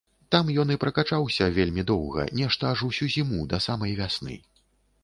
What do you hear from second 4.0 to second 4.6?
вясны.